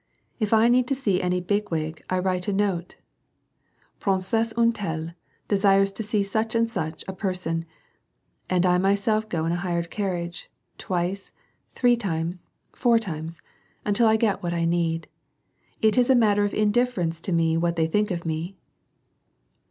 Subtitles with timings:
[0.39, 2.95] If I need to see any 'big wig*, I writo a note:
[3.47, 5.13] * Princasse une telle
[5.47, 7.65] desires to see such and such a person,'
[8.49, 11.33] and I myself go in a hired carriage, twice,
[11.75, 13.41] three times, four times,
[13.85, 15.07] until I get what I need.
[15.83, 18.57] It is a matter of in difference to me what they think of me."